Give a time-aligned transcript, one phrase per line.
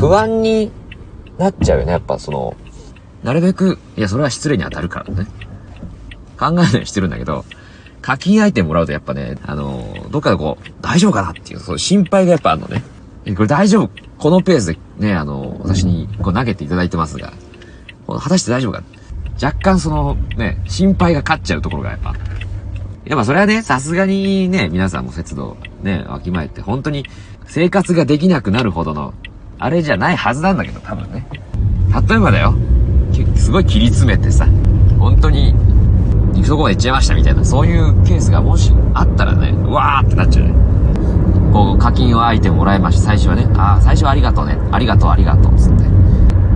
[0.00, 0.72] 不安に
[1.36, 1.92] なっちゃうよね。
[1.92, 2.56] やっぱその、
[3.22, 5.26] なるべく、いや、それは失礼に当たるからね。
[6.38, 7.44] 考えないようにしてるんだけど、
[8.00, 12.82] 課金アイテムもらうとやっぱね、あのー、どっかでこう、大丈夫かなっていう、そう心配がやっぱあるのね。
[13.26, 13.90] え、これ大丈夫？
[14.16, 17.34] このペースでね、あのー、私にこう投げていただいてますが、
[18.06, 18.82] 果たして大丈夫か？
[19.42, 22.14] 若干その、ね、心配が勝っちゃうところがやっぱ。
[23.04, 27.04] やっぱそれはね、さすがにね、皆さんも節度、ね、わきまえて、本当に
[27.46, 29.12] 生活ができなくなるほどの、
[29.62, 31.26] あれじゃないはずなんだけど、多分ね。
[32.08, 32.54] 例えばだよ。
[33.36, 34.46] すごい切り詰めてさ、
[34.98, 35.54] 本当に
[36.44, 40.54] そこまで行っちゃいましたみたいな、そういうケースがもしあったらね、うわーってなっちゃうね。
[41.52, 43.08] こう、課金をアイテムもらいました。
[43.08, 44.58] 最初はね、ああ、最初はありがとうね。
[44.72, 45.84] ありがとう、ありがとう、つって。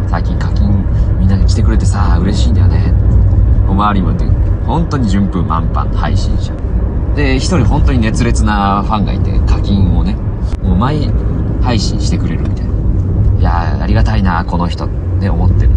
[0.09, 0.85] 最近課金
[1.21, 2.95] みんなが来てくれてさ、嬉しいんだよね。
[3.69, 4.25] お周りもって、
[4.67, 6.55] 本当に順風満帆配信者。
[7.15, 10.17] で、一人本当に熱烈なファンがいて、課金をね、
[10.63, 11.11] もう毎
[11.63, 12.74] 配信してくれるみたいな。
[14.17, 14.89] いやー、ありがたいな、この人っ
[15.21, 15.71] て思ってる。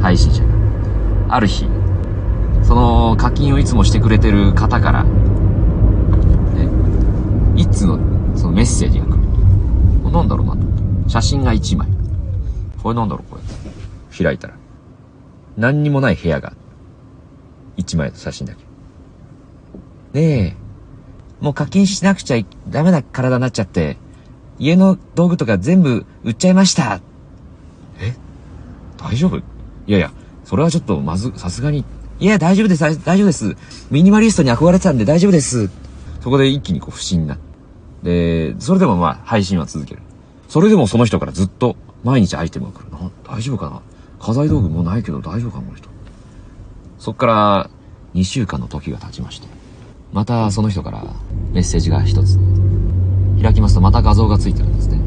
[0.00, 0.50] 配信者が。
[1.34, 1.66] ある日、
[2.62, 5.10] その課金をいつもしてくれてる方から、ね、
[7.56, 7.98] いつの
[8.36, 9.20] そのメッセージが来る。
[10.10, 10.60] なんだろうなと
[11.08, 11.88] 写真が1枚。
[12.82, 14.24] これなんだろうこれ。
[14.24, 14.54] 開いたら。
[15.56, 16.52] 何にもない部屋が。
[17.76, 18.64] 1枚の写真だけ。
[20.20, 20.56] ねえ。
[21.40, 23.98] もう課金しなくちゃダメな体になっちゃって、
[24.58, 27.00] 家の道具とか全部売っちゃいました。
[29.02, 29.38] 大丈夫？
[29.38, 29.42] い
[29.86, 30.12] やいや、
[30.44, 31.84] それはちょっとまず、さすがに
[32.18, 33.56] いや、大丈夫です、大丈夫です。
[33.90, 35.70] ミニマリストに憧れてたんで大丈夫です。
[36.20, 37.38] そこで一気にこう不審な。
[38.02, 40.02] で、それでもまあ配信は続ける。
[40.48, 42.90] それでもその人からずっと毎日アイテムが来る。
[42.90, 43.80] な、大丈夫かな？
[44.18, 45.88] 家財道具もないけど大丈夫かこの人。
[46.98, 47.70] そっから
[48.14, 49.48] 2週間の時が経ちまして。
[50.12, 51.04] またその人から
[51.52, 52.38] メッセージが一つ。
[53.40, 55.00] 開きますとまた画像がついてるんですね。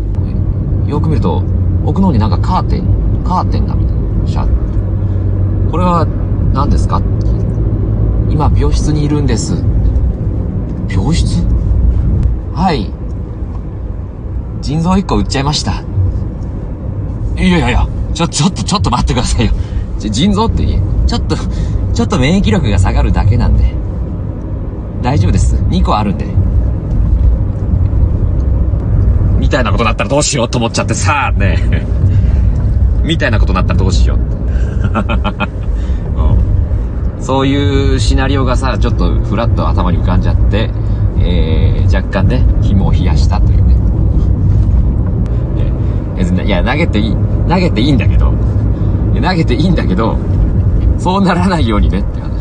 [0.90, 1.44] よく見ると、
[1.86, 3.94] 奥の方になんかカーテン、カーテンがみた。
[3.94, 4.28] いな。
[4.28, 5.72] シャッ。
[5.72, 6.06] これは
[6.54, 7.02] 何ですか？
[8.30, 9.64] 今病室にいるんです。
[10.90, 11.44] 病室？
[12.54, 12.92] はい。
[14.62, 15.84] 腎臓1個売っちゃいました。
[17.36, 19.52] いやいやいやちょちょっとちょっと待ってくださいよ。
[20.00, 21.36] 腎臓ってちょっと
[21.94, 23.74] ちょっと免疫力が下がるだけなんで。
[25.02, 25.56] 大丈夫です。
[25.56, 26.26] 2個あるんで。
[29.38, 31.58] みたいなことになったらどうしようと思っちゃってさあね。
[33.04, 34.20] みたいなことになったらどうしよう
[37.22, 40.70] そういうシナリオがさ、ちょっとふらっと頭に浮かんじゃって、
[41.20, 43.74] えー、若干ね、紐を冷やしたというね。
[46.46, 47.16] いや、投げていい、
[47.48, 48.34] 投げていいんだけど、
[49.22, 50.18] 投げていいんだけど、
[50.98, 52.33] そうならないようにねって話。